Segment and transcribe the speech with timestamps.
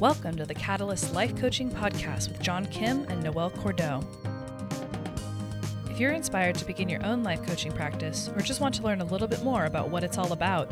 [0.00, 4.04] Welcome to the Catalyst Life Coaching Podcast with John Kim and Noel Cordeau.
[5.88, 9.00] If you're inspired to begin your own life coaching practice or just want to learn
[9.00, 10.68] a little bit more about what it's all about,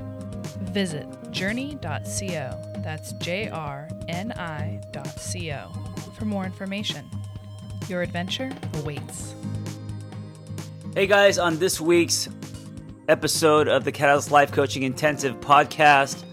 [0.73, 2.81] visit journey.co.
[2.83, 5.71] That's J R N I.co
[6.19, 7.09] for more information.
[7.89, 9.37] Your adventure awaits.
[10.95, 12.29] Hey guys, on this week's
[13.09, 16.25] episode of the Catalyst Life Coaching Intensive podcast,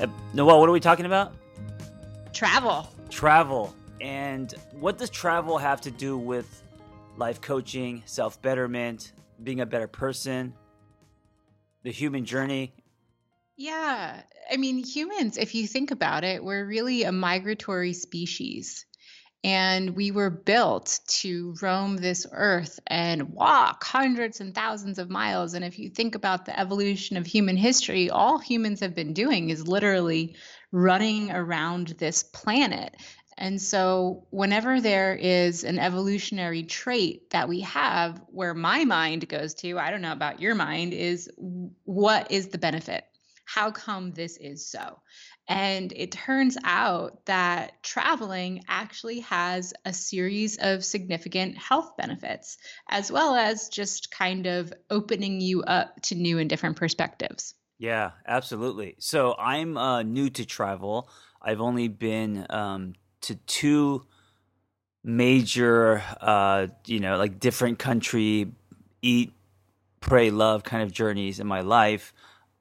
[0.00, 1.34] uh, Noel, what are we talking about?
[2.34, 2.88] Travel.
[3.10, 3.74] Travel.
[4.00, 6.62] And what does travel have to do with
[7.16, 10.52] life coaching, self betterment, being a better person,
[11.84, 12.74] the human journey?
[13.56, 14.20] Yeah.
[14.50, 18.84] I mean, humans, if you think about it, we're really a migratory species.
[19.44, 25.52] And we were built to roam this earth and walk hundreds and thousands of miles.
[25.52, 29.50] And if you think about the evolution of human history, all humans have been doing
[29.50, 30.34] is literally
[30.74, 32.96] running around this planet.
[33.38, 39.54] And so, whenever there is an evolutionary trait that we have, where my mind goes
[39.54, 43.04] to, I don't know about your mind, is what is the benefit?
[43.44, 44.98] How come this is so?
[45.46, 52.56] And it turns out that traveling actually has a series of significant health benefits,
[52.88, 57.54] as well as just kind of opening you up to new and different perspectives.
[57.78, 58.96] Yeah, absolutely.
[58.98, 61.08] So I'm uh, new to travel.
[61.42, 64.06] I've only been um, to two
[65.02, 68.52] major, uh, you know, like different country,
[69.02, 69.32] eat,
[70.00, 72.12] pray, love kind of journeys in my life.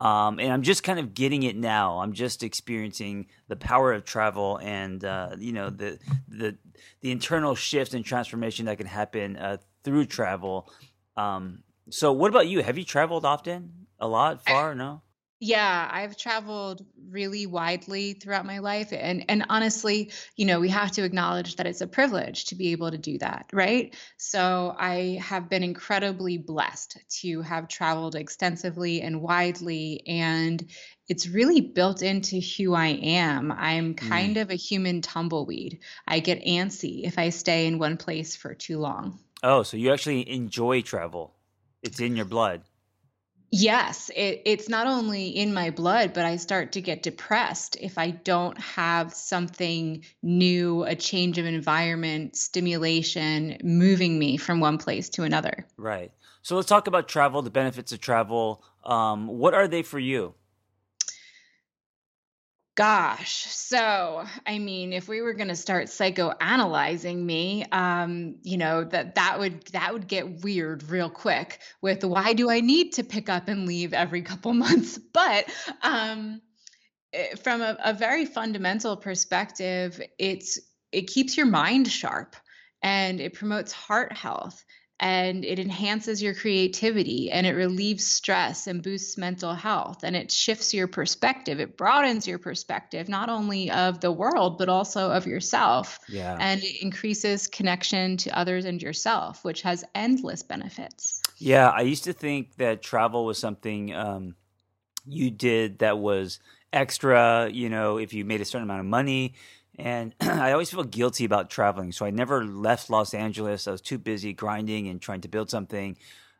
[0.01, 1.99] Um, and I'm just kind of getting it now.
[1.99, 6.57] I'm just experiencing the power of travel and uh, you know the the
[6.99, 10.69] the internal shift and transformation that can happen uh, through travel.
[11.15, 12.63] Um, so, what about you?
[12.63, 13.87] Have you traveled often?
[13.97, 14.75] A lot, far?
[14.75, 15.02] No.
[15.45, 20.91] Yeah, I've traveled really widely throughout my life and and honestly, you know, we have
[20.91, 23.93] to acknowledge that it's a privilege to be able to do that, right?
[24.15, 30.65] So I have been incredibly blessed to have traveled extensively and widely and
[31.09, 33.51] it's really built into who I am.
[33.51, 34.41] I'm kind mm.
[34.41, 35.79] of a human tumbleweed.
[36.07, 39.19] I get antsy if I stay in one place for too long.
[39.43, 41.35] Oh, so you actually enjoy travel.
[41.81, 42.63] It's in your blood.
[43.55, 47.99] Yes, it, it's not only in my blood, but I start to get depressed if
[47.99, 55.07] I don't have something new, a change of environment, stimulation, moving me from one place
[55.09, 55.67] to another.
[55.77, 56.11] Right.
[56.41, 58.63] So let's talk about travel, the benefits of travel.
[58.83, 60.33] Um, what are they for you?
[62.75, 68.83] Gosh, so I mean, if we were going to start psychoanalyzing me, um, you know
[68.83, 71.59] that that would that would get weird real quick.
[71.81, 74.97] With why do I need to pick up and leave every couple months?
[74.97, 75.45] But
[75.83, 76.41] um,
[77.43, 80.59] from a, a very fundamental perspective, it's
[80.91, 82.35] it keeps your mind sharp
[82.81, 84.63] and it promotes heart health
[84.99, 90.31] and it enhances your creativity and it relieves stress and boosts mental health and it
[90.31, 91.59] shifts your perspective.
[91.59, 95.99] It broadens your perspective not only of the world but also of yourself.
[96.07, 96.37] Yeah.
[96.39, 101.21] and it increases connection to others and yourself which has endless benefits.
[101.37, 104.35] Yeah i used to think that travel was something um,
[105.05, 106.39] you did that was
[106.71, 109.33] extra you know if you made a certain amount of money
[109.77, 111.91] and I always feel guilty about traveling.
[111.91, 113.67] So I never left Los Angeles.
[113.67, 115.97] I was too busy grinding and trying to build something.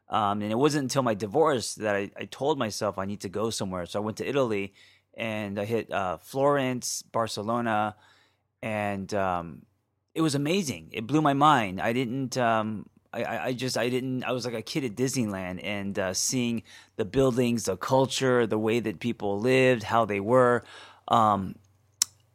[0.09, 3.29] Um, and it wasn't until my divorce that I, I, told myself I need to
[3.29, 3.85] go somewhere.
[3.85, 4.73] So I went to Italy
[5.15, 7.95] and I hit uh, Florence, Barcelona,
[8.61, 9.63] and um,
[10.13, 10.89] it was amazing.
[10.91, 11.81] It blew my mind.
[11.81, 12.37] I didn't.
[12.37, 16.13] Um, I, I, just I didn't I was like a kid at Disneyland and uh,
[16.13, 16.63] seeing
[16.95, 20.63] the buildings, the culture, the way that people lived, how they were.
[21.07, 21.55] Um,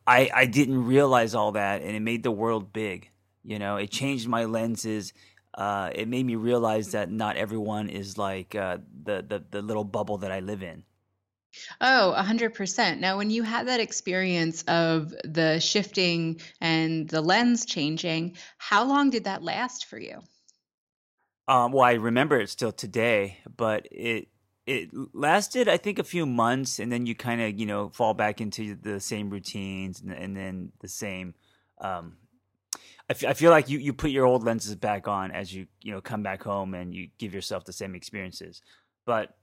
[0.09, 3.11] I I didn't realize all that, and it made the world big.
[3.45, 5.13] You know, it changed my lenses.
[5.53, 9.85] Uh, it made me realize that not everyone is like uh, the, the the little
[9.85, 10.85] bubble that I live in.
[11.81, 13.01] Oh, a hundred percent.
[13.01, 19.11] Now, when you had that experience of the shifting and the lens changing, how long
[19.11, 20.23] did that last for you?
[21.49, 24.29] Um, well, I remember it still today, but it
[24.69, 28.13] it lasted i think a few months and then you kind of you know fall
[28.13, 31.35] back into the same routines and, and then the same
[31.81, 32.17] um,
[33.09, 35.67] I, f- I feel like you, you put your old lenses back on as you
[35.83, 38.63] you know come back home and you give yourself the same experiences.
[39.07, 39.35] But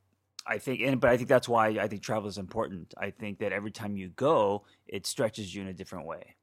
[0.48, 2.94] i think and but i think that's why i think travel is important.
[2.98, 6.36] I think that every time you go it stretches you in a different way.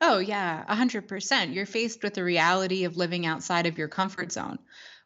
[0.00, 1.54] Oh, yeah, a 100%.
[1.54, 4.58] You're faced with the reality of living outside of your comfort zone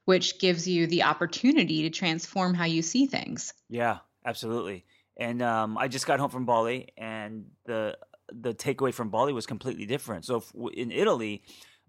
[0.09, 3.53] which gives you the opportunity to transform how you see things.
[3.69, 4.87] Yeah, absolutely.
[5.19, 7.99] And um, I just got home from Bali, and the
[8.33, 10.25] the takeaway from Bali was completely different.
[10.25, 11.43] So in Italy,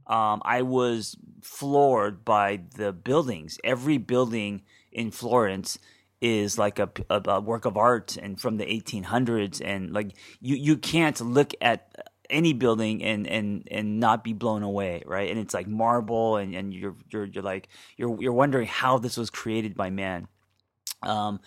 [0.06, 3.58] um, I was floored by the buildings.
[3.64, 5.80] Every building in Florence
[6.20, 10.12] is like a, a, a, work of art and from the 1800s and like
[10.42, 15.30] you you can't look at any building and and and not be blown away right?
[15.30, 19.18] And it's like marble and and you're you're you're like you're you're wondering how this
[19.18, 20.28] was created by man.
[21.04, 21.40] Um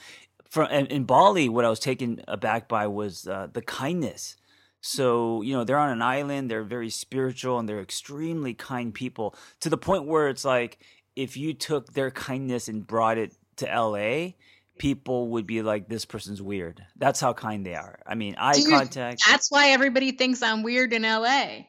[0.53, 4.37] from in Bali what I was taken aback by was uh, the kindness.
[4.83, 9.35] So, you know, they're on an island, they're very spiritual, and they're extremely kind people
[9.61, 10.79] to the point where it's like
[11.17, 14.33] if you took their kindness and brought it to LA,
[14.79, 16.85] people would be like, this person's weird.
[16.97, 17.99] That's how kind they are.
[18.07, 19.23] I mean, eye Dude, contact.
[19.29, 21.65] That's why everybody thinks I'm weird in LA.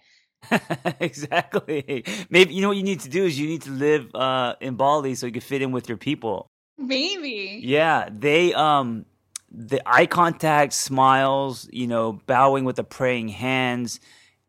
[1.00, 2.04] exactly.
[2.30, 4.76] Maybe, you know what you need to do is you need to live uh, in
[4.76, 6.48] Bali so you can fit in with your people.
[6.78, 7.62] Maybe.
[7.64, 8.10] Yeah.
[8.12, 9.06] They, um,
[9.54, 14.00] the eye contact, smiles, you know, bowing with the praying hands,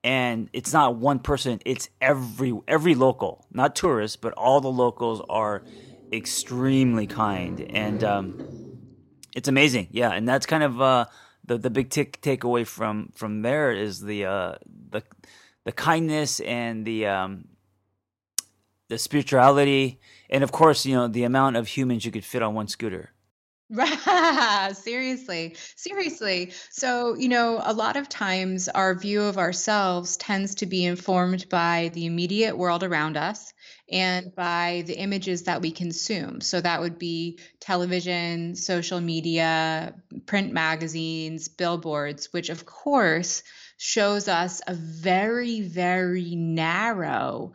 [0.03, 5.23] and it's not one person; it's every every local, not tourists, but all the locals
[5.29, 5.63] are
[6.17, 8.37] extremely kind, and um,
[9.35, 9.89] it's amazing.
[9.91, 11.07] Yeah, and that's kind of uh,
[11.45, 14.55] the the big tick takeaway from from there is the uh,
[14.91, 15.03] the
[15.65, 17.49] the kindness and the um,
[18.89, 20.01] the spirituality,
[20.31, 23.11] and of course, you know, the amount of humans you could fit on one scooter.
[24.75, 26.53] seriously, seriously.
[26.71, 31.49] So, you know, a lot of times our view of ourselves tends to be informed
[31.49, 33.54] by the immediate world around us
[33.91, 36.41] and by the images that we consume.
[36.41, 39.95] So that would be television, social media,
[40.27, 43.43] print magazines, billboards, which of course
[43.77, 47.53] shows us a very, very narrow,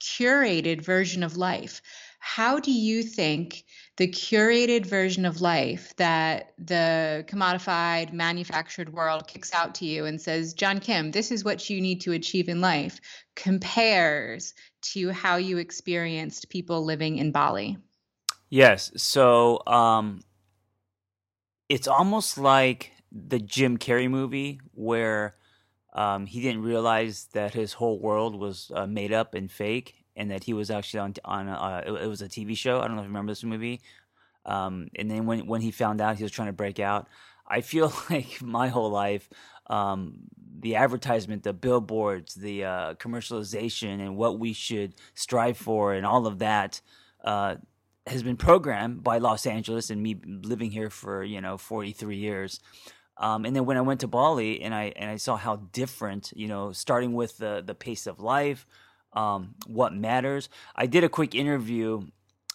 [0.00, 1.80] curated version of life.
[2.18, 3.64] How do you think?
[3.96, 10.20] The curated version of life that the commodified manufactured world kicks out to you and
[10.20, 13.00] says, John Kim, this is what you need to achieve in life,
[13.36, 14.52] compares
[14.92, 17.78] to how you experienced people living in Bali.
[18.50, 18.92] Yes.
[18.96, 20.20] So um,
[21.70, 25.36] it's almost like the Jim Carrey movie where
[25.94, 30.30] um, he didn't realize that his whole world was uh, made up and fake and
[30.30, 32.80] that he was actually on on uh, it, it, was a TV show.
[32.80, 33.80] I don't know if you remember this movie.
[34.44, 37.08] Um, and then when when he found out he was trying to break out,
[37.46, 39.28] I feel like my whole life,
[39.68, 40.20] um,
[40.60, 46.26] the advertisement, the billboards, the uh, commercialization, and what we should strive for, and all
[46.26, 46.80] of that.
[47.24, 47.56] Uh,
[48.06, 52.60] has been programmed by Los Angeles and me living here for you know 43 years.
[53.18, 56.32] Um, and then when I went to Bali and I and I saw how different,
[56.36, 58.66] you know, starting with the the pace of life,
[59.16, 60.48] um, what matters.
[60.76, 62.06] I did a quick interview,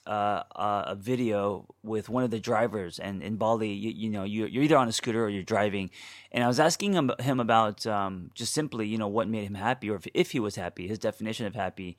[0.05, 4.23] uh, uh, a video with one of the drivers, and in Bali, you, you know,
[4.23, 5.89] you, are either on a scooter or you're driving,
[6.31, 9.55] and I was asking him, him about um, just simply, you know, what made him
[9.55, 11.97] happy, or if, if he was happy, his definition of happy,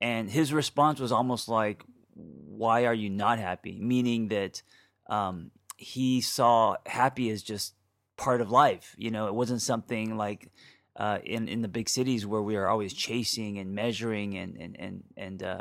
[0.00, 1.82] and his response was almost like,
[2.14, 4.62] "Why are you not happy?" Meaning that
[5.08, 7.74] um, he saw happy as just
[8.16, 8.94] part of life.
[8.98, 10.50] You know, it wasn't something like
[10.98, 14.76] uh, in in the big cities where we are always chasing and measuring and and
[14.78, 15.60] and and uh,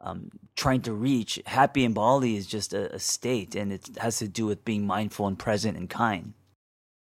[0.00, 1.40] um, trying to reach.
[1.46, 4.86] Happy in Bali is just a, a, state, and it has to do with being
[4.86, 6.32] mindful and present and kind.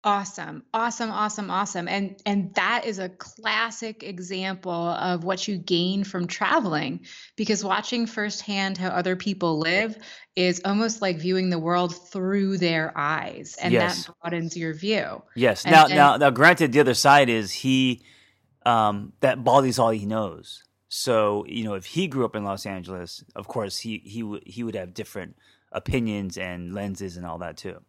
[0.03, 6.05] Awesome, awesome, awesome, awesome, and and that is a classic example of what you gain
[6.05, 7.05] from traveling,
[7.37, 9.99] because watching firsthand how other people live
[10.35, 14.07] is almost like viewing the world through their eyes, and yes.
[14.07, 15.23] that broadens your view.
[15.37, 15.67] Yes.
[15.67, 18.01] And, now, and, now, now, granted, the other side is he
[18.65, 20.63] um, that Bali's all he knows.
[20.89, 24.45] So you know, if he grew up in Los Angeles, of course he he would
[24.47, 25.37] he would have different
[25.73, 27.81] opinions and lenses and all that too.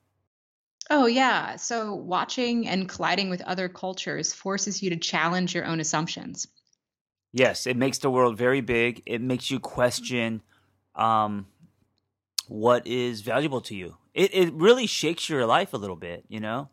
[0.94, 1.56] Oh, yeah.
[1.56, 6.50] So watching and colliding with other cultures forces you to challenge your own assumptions.
[7.32, 9.02] Yes, it makes the world very big.
[9.06, 10.42] It makes you question
[10.94, 11.48] um,
[12.50, 13.96] what is valuable to you.
[14.14, 16.68] It it really shakes your life a little bit, you know.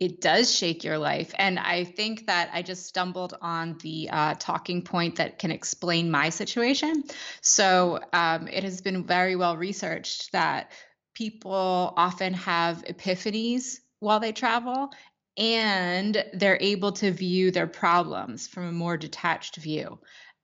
[0.00, 4.34] It does shake your life, and I think that I just stumbled on the uh,
[4.40, 7.04] talking point that can explain my situation.
[7.42, 10.72] So um, it has been very well researched that
[11.14, 14.90] people often have epiphanies while they travel
[15.36, 19.98] and they're able to view their problems from a more detached view.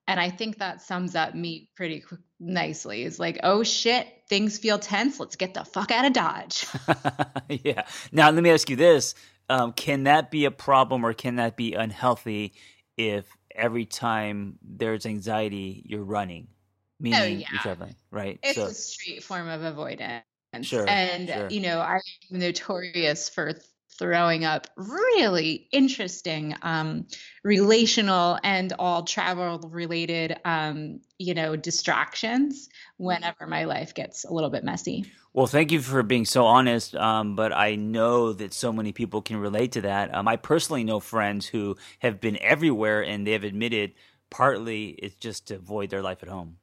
[0.09, 2.05] And I think that sums up me pretty
[2.39, 3.03] nicely.
[3.03, 5.19] It's like, oh shit, things feel tense.
[5.19, 6.67] Let's get the fuck out of Dodge.
[7.49, 7.83] yeah.
[8.13, 9.15] Now, let me ask you this
[9.49, 12.55] um, Can that be a problem or can that be unhealthy
[12.97, 16.47] if every time there's anxiety, you're running?
[16.49, 16.55] Oh,
[17.01, 17.47] Meaning oh, yeah.
[17.51, 18.39] you're traveling, right?
[18.43, 20.25] It's so, a straight form of avoidance.
[20.63, 20.89] Sure.
[20.89, 21.49] And, sure.
[21.51, 23.55] you know, I'm notorious for
[23.99, 27.07] throwing up really interesting um,
[27.45, 34.51] relational and all travel related, um, you know, distractions whenever my life gets a little
[34.51, 35.07] bit messy.
[35.33, 36.95] Well, thank you for being so honest.
[36.95, 40.15] Um, but I know that so many people can relate to that.
[40.15, 43.93] Um, I personally know friends who have been everywhere and they have admitted
[44.31, 46.57] partly it's just to avoid their life at home.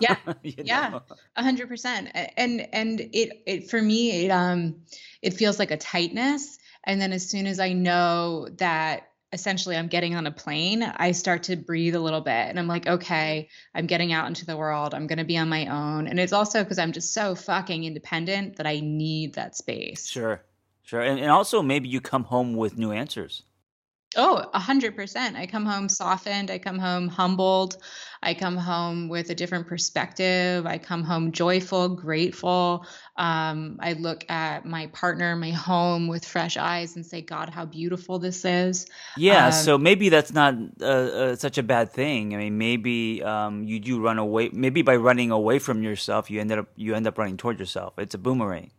[0.00, 0.98] Yeah, yeah,
[1.36, 2.10] a hundred percent.
[2.36, 4.76] And and it it for me it um
[5.22, 6.58] it feels like a tightness.
[6.84, 11.12] And then as soon as I know that essentially I'm getting on a plane, I
[11.12, 14.56] start to breathe a little bit and I'm like, okay, I'm getting out into the
[14.56, 14.94] world.
[14.94, 16.06] I'm going to be on my own.
[16.06, 20.08] And it's also because I'm just so fucking independent that I need that space.
[20.08, 20.44] Sure.
[20.84, 21.00] Sure.
[21.00, 23.42] And, and also maybe you come home with new answers.
[24.16, 25.36] Oh, a hundred percent.
[25.36, 26.50] I come home softened.
[26.50, 27.76] I come home humbled.
[28.22, 30.64] I come home with a different perspective.
[30.66, 32.86] I come home joyful, grateful.
[33.16, 37.66] Um, I look at my partner, my home with fresh eyes and say, God, how
[37.66, 38.86] beautiful this is.
[39.16, 39.46] Yeah.
[39.46, 42.34] Um, so maybe that's not uh, uh, such a bad thing.
[42.34, 44.50] I mean, maybe um, you do run away.
[44.52, 47.98] Maybe by running away from yourself, you end up you end up running towards yourself.
[47.98, 48.70] It's a boomerang.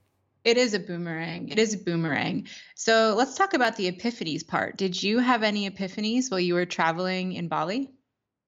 [0.47, 1.49] It is a boomerang.
[1.49, 2.47] It is a boomerang.
[2.73, 4.77] So let's talk about the epiphanies part.
[4.77, 7.91] Did you have any epiphanies while you were traveling in Bali?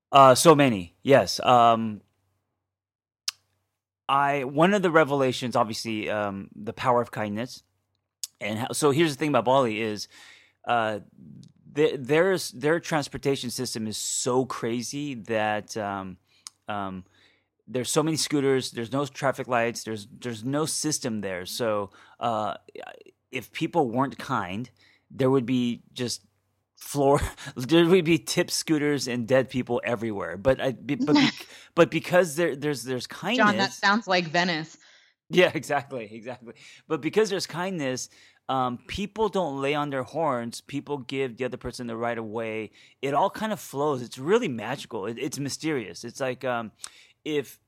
[0.10, 0.96] Uh, so many.
[1.04, 1.42] Yes.
[1.42, 2.00] Um,
[4.08, 7.64] I one of the revelations, obviously, um, the power of kindness,
[8.40, 10.08] and how, so here's the thing about Bali is,
[10.66, 11.00] uh,
[11.70, 16.16] the, there's their transportation system is so crazy that um,
[16.70, 17.04] um,
[17.70, 18.72] there's so many scooters.
[18.72, 19.84] There's no traffic lights.
[19.84, 21.46] There's there's no system there.
[21.46, 22.56] So uh,
[23.32, 24.70] if people weren't kind,
[25.12, 26.26] there would be just
[26.78, 27.22] floor.
[27.56, 30.36] there would be tip scooters and dead people everywhere.
[30.36, 31.16] But I, but
[31.76, 33.46] but because there there's there's kindness.
[33.46, 34.78] John, that sounds like Venice.
[35.30, 36.56] Yeah, exactly, exactly.
[36.88, 38.10] But because there's kindness,
[38.50, 40.62] um, people don't lay on their horns.
[40.62, 42.72] People give the other person the right of way.
[43.00, 44.02] It all kind of flows.
[44.02, 45.06] It's really magical.
[45.06, 46.04] It, it's mysterious.
[46.04, 46.72] It's like um,
[47.26, 47.60] if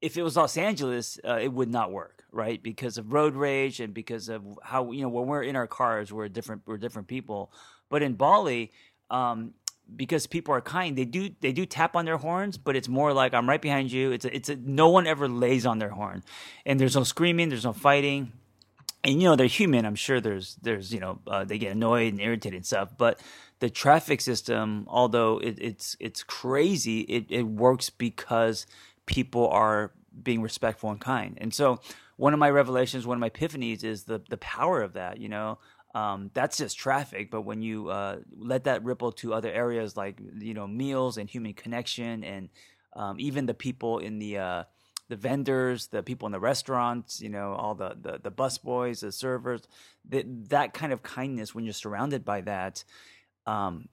[0.00, 2.62] if it was Los Angeles, uh, it would not work, right?
[2.62, 6.12] Because of road rage and because of how you know when we're in our cars,
[6.12, 6.62] we're different.
[6.66, 7.52] We're different people.
[7.88, 8.72] But in Bali,
[9.10, 9.54] um,
[9.94, 13.12] because people are kind, they do they do tap on their horns, but it's more
[13.12, 14.12] like I'm right behind you.
[14.12, 16.22] It's a, it's a, no one ever lays on their horn,
[16.66, 18.32] and there's no screaming, there's no fighting,
[19.02, 19.84] and you know they're human.
[19.86, 23.20] I'm sure there's there's you know uh, they get annoyed and irritated and stuff, but
[23.60, 28.66] the traffic system, although it, it's it's crazy, it, it works because
[29.06, 29.92] people are
[30.22, 31.38] being respectful and kind.
[31.40, 31.80] And so
[32.16, 35.28] one of my revelations, one of my epiphanies is the the power of that, you
[35.28, 35.58] know.
[35.94, 40.20] Um, that's just traffic, but when you uh, let that ripple to other areas like
[40.38, 42.48] you know meals and human connection, and
[42.94, 44.64] um, even the people in the uh,
[45.08, 49.00] the vendors, the people in the restaurants, you know, all the the, the bus boys,
[49.00, 49.62] the servers,
[50.08, 52.84] that that kind of kindness when you're surrounded by that,
[53.46, 53.88] um,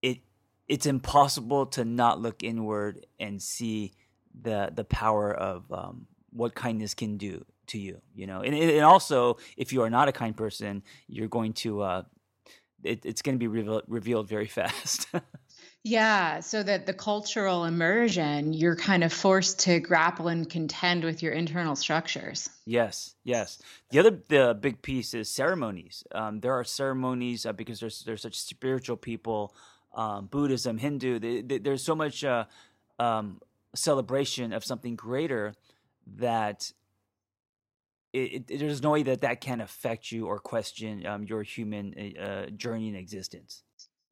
[0.00, 0.20] it
[0.68, 3.92] it's impossible to not look inward and see
[4.40, 8.00] the the power of um, what kindness can do to you.
[8.14, 11.82] You know, and, and also if you are not a kind person, you're going to
[11.82, 12.02] uh,
[12.82, 15.06] it, it's going to be revealed, revealed very fast.
[15.84, 21.22] yeah, so that the cultural immersion, you're kind of forced to grapple and contend with
[21.22, 22.50] your internal structures.
[22.66, 23.60] Yes, yes.
[23.90, 26.04] The other the big piece is ceremonies.
[26.12, 29.54] Um, there are ceremonies uh, because there's there's such spiritual people,
[29.94, 31.18] um, Buddhism, Hindu.
[31.18, 32.44] They, they, there's so much uh,
[32.98, 33.40] um,
[33.74, 35.54] celebration of something greater
[36.18, 36.72] that
[38.12, 41.94] it, it, there's no way that that can affect you or question um, your human
[42.18, 43.62] uh, journey in existence.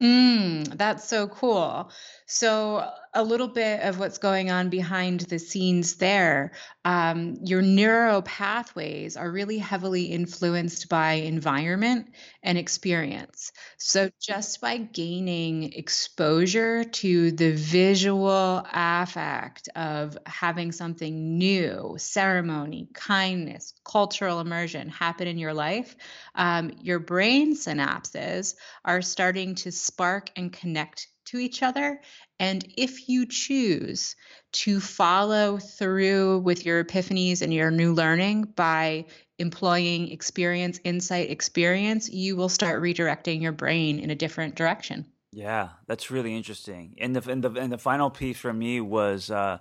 [0.01, 1.91] Mm, that's so cool.
[2.25, 6.53] So, a little bit of what's going on behind the scenes there.
[6.83, 13.51] Um, your neuro pathways are really heavily influenced by environment and experience.
[13.77, 23.73] So, just by gaining exposure to the visual affect of having something new, ceremony, kindness,
[23.83, 25.95] cultural immersion happen in your life,
[26.35, 32.01] um, your brain synapses are starting to spark and connect to each other.
[32.39, 34.15] And if you choose
[34.53, 39.05] to follow through with your epiphanies and your new learning by
[39.41, 45.05] employing experience, insight, experience, you will start redirecting your brain in a different direction.
[45.33, 46.95] Yeah, that's really interesting.
[46.99, 49.57] And the and the and the final piece for me was uh,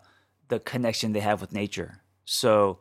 [0.49, 2.03] the connection they have with nature.
[2.25, 2.81] So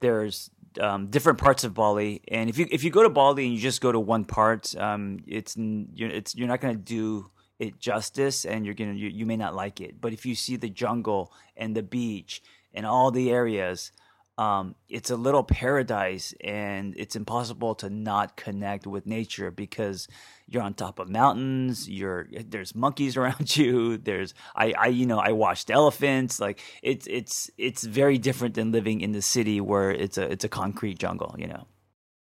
[0.00, 3.54] there's um, different parts of Bali, and if you if you go to Bali and
[3.54, 7.30] you just go to one part, um, it's you're, it's you're not going to do
[7.60, 10.56] it justice and you're gonna you, you may not like it but if you see
[10.56, 13.92] the jungle and the beach and all the areas
[14.36, 20.08] um, it's a little paradise and it's impossible to not connect with nature because
[20.48, 25.18] you're on top of mountains you're there's monkeys around you there's i i you know
[25.18, 29.90] i watched elephants like it's it's it's very different than living in the city where
[29.90, 31.66] it's a it's a concrete jungle you know?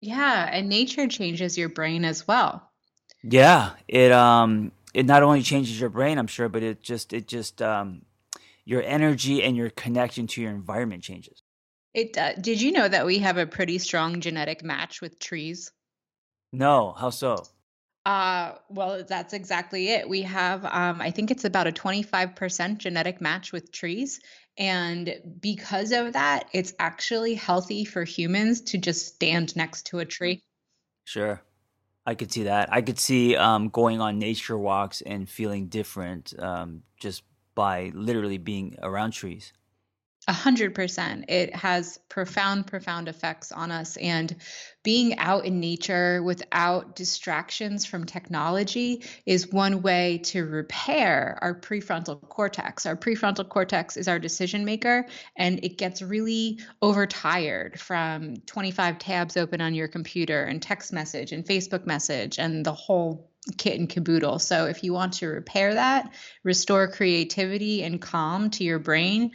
[0.01, 2.69] Yeah and nature changes your brain as well.
[3.23, 7.27] Yeah it um it not only changes your brain i'm sure but it just it
[7.27, 8.01] just um
[8.65, 11.40] your energy and your connection to your environment changes
[11.93, 15.71] it uh, did you know that we have a pretty strong genetic match with trees?
[16.53, 17.43] No, how so?
[18.05, 20.09] Uh, well, that's exactly it.
[20.09, 24.19] We have, um, I think it's about a 25% genetic match with trees.
[24.57, 30.05] And because of that, it's actually healthy for humans to just stand next to a
[30.05, 30.41] tree.
[31.05, 31.41] Sure.
[32.05, 32.73] I could see that.
[32.73, 37.21] I could see um, going on nature walks and feeling different um, just
[37.53, 39.53] by literally being around trees.
[40.27, 41.25] A hundred percent.
[41.29, 43.97] It has profound, profound effects on us.
[43.97, 44.35] And
[44.83, 52.21] being out in nature without distractions from technology is one way to repair our prefrontal
[52.21, 52.85] cortex.
[52.85, 59.37] Our prefrontal cortex is our decision maker, and it gets really overtired from 25 tabs
[59.37, 63.89] open on your computer and text message and Facebook message and the whole kit and
[63.89, 64.37] caboodle.
[64.37, 66.13] So, if you want to repair that,
[66.43, 69.31] restore creativity and calm to your brain,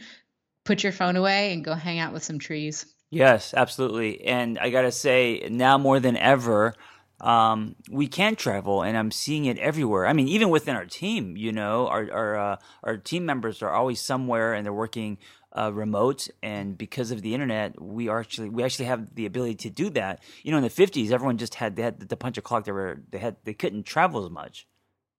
[0.67, 2.85] put your phone away and go hang out with some trees.
[3.09, 4.25] Yes, absolutely.
[4.25, 6.75] And I got to say, now more than ever,
[7.21, 10.05] um, we can travel, and I'm seeing it everywhere.
[10.05, 13.71] I mean, even within our team, you know, our our uh, our team members are
[13.71, 15.17] always somewhere, and they're working
[15.57, 16.27] uh, remote.
[16.43, 19.89] And because of the internet, we are actually we actually have the ability to do
[19.91, 20.21] that.
[20.43, 22.65] You know, in the '50s, everyone just had they had the punch a clock.
[22.65, 24.67] They were they had they couldn't travel as much.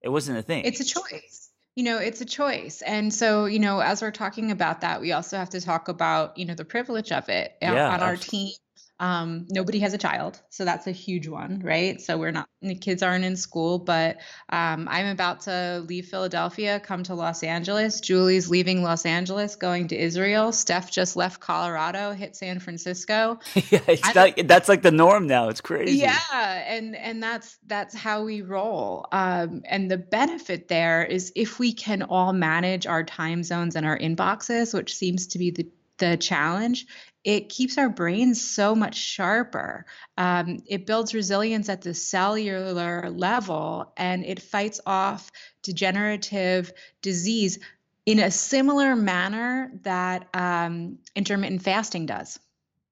[0.01, 0.63] It wasn't a thing.
[0.63, 2.81] It's a choice you know it's a choice.
[2.81, 6.37] And so you know as we're talking about that we also have to talk about
[6.37, 8.51] you know the privilege of it uh, yeah, on our team
[8.99, 12.01] um, nobody has a child, so that's a huge one, right?
[12.01, 14.17] So we're not the kids aren't in school, but
[14.49, 18.01] um, I'm about to leave Philadelphia, come to Los Angeles.
[18.01, 20.51] Julie's leaving Los Angeles, going to Israel.
[20.51, 23.39] Steph just left Colorado, hit San Francisco.
[23.69, 23.79] yeah,
[24.13, 25.47] like, that's like the norm now.
[25.47, 25.99] It's crazy.
[25.99, 26.19] Yeah,
[26.67, 29.07] and and that's that's how we roll.
[29.13, 33.85] Um, and the benefit there is if we can all manage our time zones and
[33.85, 36.87] our inboxes, which seems to be the the challenge
[37.23, 39.85] it keeps our brains so much sharper.
[40.17, 47.59] Um, it builds resilience at the cellular level and it fights off degenerative disease
[48.05, 52.39] in a similar manner that um, intermittent fasting does.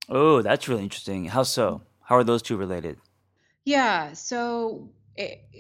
[0.10, 1.26] Oh, that's really interesting.
[1.26, 1.82] How so?
[2.04, 2.98] How are those two related?
[3.66, 4.14] Yeah.
[4.14, 4.90] So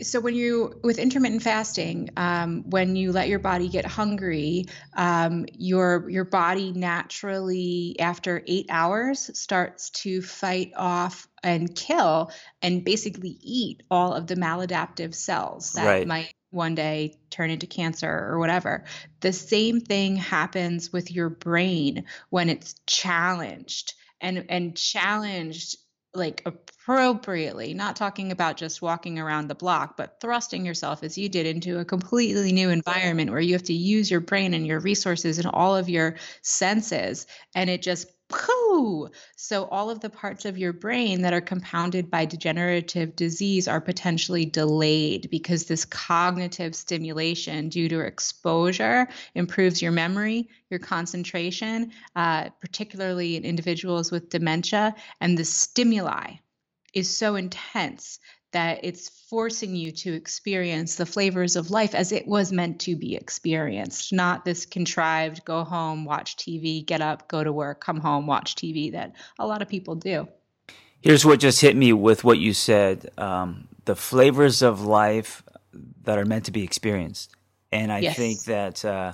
[0.01, 4.65] so when you with intermittent fasting um, when you let your body get hungry
[4.95, 12.83] um, your your body naturally after eight hours starts to fight off and kill and
[12.83, 16.07] basically eat all of the maladaptive cells that right.
[16.07, 18.85] might one day turn into cancer or whatever
[19.21, 25.77] the same thing happens with your brain when it's challenged and and challenged
[26.17, 31.29] like appropriately, not talking about just walking around the block, but thrusting yourself as you
[31.29, 34.79] did into a completely new environment where you have to use your brain and your
[34.81, 37.27] resources and all of your senses.
[37.55, 38.07] And it just!
[39.35, 43.79] So, all of the parts of your brain that are compounded by degenerative disease are
[43.79, 52.49] potentially delayed because this cognitive stimulation due to exposure improves your memory, your concentration, uh,
[52.61, 54.95] particularly in individuals with dementia.
[55.21, 56.35] And the stimuli
[56.93, 58.19] is so intense
[58.51, 62.95] that it's forcing you to experience the flavors of life as it was meant to
[62.95, 67.99] be experienced, not this contrived go home, watch TV, get up, go to work, come
[67.99, 70.27] home, watch TV that a lot of people do.
[71.01, 75.43] Here's what just hit me with what you said um, the flavors of life
[76.03, 77.31] that are meant to be experienced.
[77.71, 78.15] And I yes.
[78.15, 79.13] think that uh,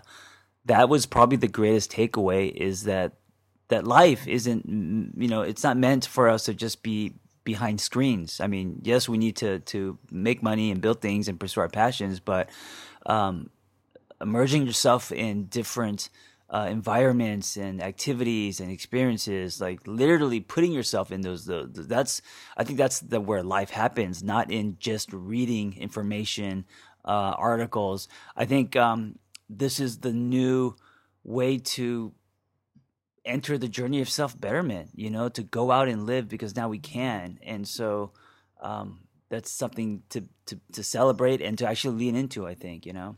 [0.66, 3.14] that was probably the greatest takeaway is that
[3.70, 8.40] that life isn't you know it's not meant for us to just be behind screens.
[8.40, 11.70] I mean, yes, we need to to make money and build things and pursue our
[11.70, 12.50] passions, but
[13.06, 13.50] um,
[14.22, 16.10] yourself in different
[16.50, 22.22] uh, environments and activities and experiences, like literally putting yourself in those, the, that's
[22.56, 26.66] I think that's the where life happens, not in just reading information,
[27.06, 28.08] uh, articles.
[28.36, 29.18] I think um,
[29.50, 30.76] this is the new
[31.24, 32.14] way to
[33.26, 36.70] enter the journey of self betterment, you know, to go out and live because now
[36.70, 37.40] we can.
[37.44, 38.12] And so
[38.62, 42.94] um, that's something to, to, to celebrate and to actually lean into, I think, you
[42.94, 43.16] know?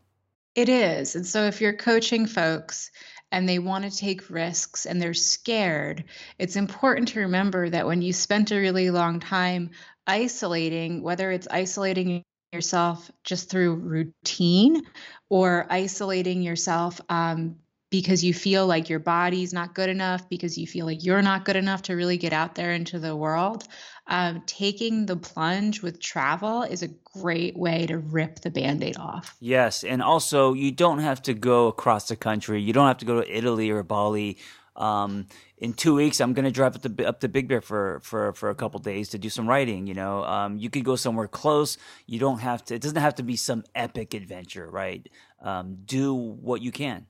[0.56, 1.15] It is.
[1.15, 2.89] And so if you're coaching folks
[3.32, 6.06] and they want to take risks and they're scared,
[6.39, 9.72] it's important to remember that when you spent a really long time
[10.08, 14.82] isolating, whether it's isolating yourself just through routine
[15.30, 17.58] or isolating yourself um,
[18.01, 21.45] because you feel like your body's not good enough, because you feel like you're not
[21.45, 23.69] good enough to really get out there into the world,
[24.08, 28.97] um, taking the plunge with travel is a great way to rip the band aid
[28.97, 29.38] off.
[29.39, 29.86] Yes.
[29.86, 33.21] And also, you don't have to go across the country, you don't have to go
[33.21, 34.39] to Italy or Bali.
[34.75, 35.27] Um,
[35.58, 38.34] in two weeks, I'm going to drive up to up to Big Bear for for
[38.34, 39.88] for a couple days to do some writing.
[39.88, 41.77] You know, um, you could go somewhere close.
[42.08, 42.75] You don't have to.
[42.75, 45.08] It doesn't have to be some epic adventure, right?
[45.41, 47.05] Um, do what you can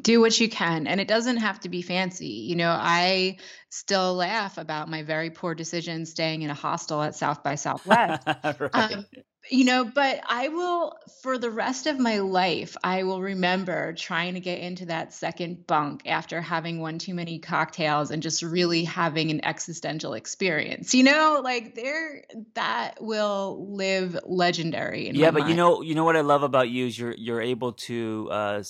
[0.00, 3.36] do what you can and it doesn't have to be fancy you know i
[3.70, 8.24] still laugh about my very poor decision staying in a hostel at south by southwest
[8.44, 8.70] right.
[8.72, 9.04] um,
[9.50, 14.34] you know but i will for the rest of my life i will remember trying
[14.34, 18.84] to get into that second bunk after having one too many cocktails and just really
[18.84, 22.24] having an existential experience you know like there
[22.54, 25.50] that will live legendary yeah but mind.
[25.50, 28.62] you know you know what i love about you is you're you're able to uh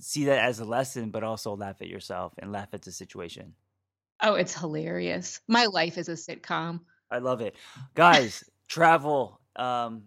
[0.00, 3.54] see that as a lesson, but also laugh at yourself and laugh at the situation.
[4.22, 5.40] Oh, it's hilarious.
[5.48, 6.80] My life is a sitcom.
[7.10, 7.56] I love it.
[7.94, 10.02] Guys, travel, um,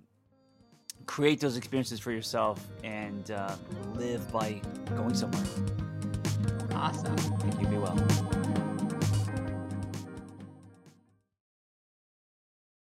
[1.05, 3.55] create those experiences for yourself and uh,
[3.95, 4.61] live by
[4.95, 5.43] going somewhere.
[6.73, 7.15] Awesome.
[7.17, 7.67] Thank you.
[7.67, 8.72] Be well.